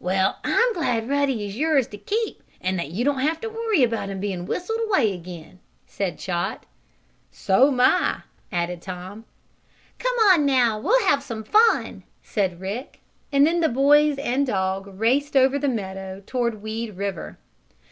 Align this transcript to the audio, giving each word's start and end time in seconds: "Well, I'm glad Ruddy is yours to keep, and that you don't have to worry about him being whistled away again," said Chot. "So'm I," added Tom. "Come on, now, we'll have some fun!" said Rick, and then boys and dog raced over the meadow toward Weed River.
"Well, 0.00 0.38
I'm 0.42 0.72
glad 0.72 1.08
Ruddy 1.08 1.46
is 1.46 1.56
yours 1.56 1.86
to 1.86 1.96
keep, 1.96 2.42
and 2.60 2.76
that 2.80 2.90
you 2.90 3.04
don't 3.04 3.20
have 3.20 3.40
to 3.42 3.48
worry 3.48 3.84
about 3.84 4.08
him 4.10 4.18
being 4.18 4.44
whistled 4.44 4.80
away 4.88 5.12
again," 5.14 5.60
said 5.86 6.18
Chot. 6.18 6.66
"So'm 7.30 7.78
I," 7.78 8.22
added 8.50 8.82
Tom. 8.82 9.24
"Come 10.00 10.16
on, 10.32 10.44
now, 10.44 10.80
we'll 10.80 11.04
have 11.06 11.22
some 11.22 11.44
fun!" 11.44 12.02
said 12.24 12.60
Rick, 12.60 12.98
and 13.30 13.46
then 13.46 13.60
boys 13.72 14.18
and 14.18 14.44
dog 14.44 14.88
raced 14.98 15.36
over 15.36 15.60
the 15.60 15.68
meadow 15.68 16.24
toward 16.26 16.60
Weed 16.60 16.96
River. 16.96 17.38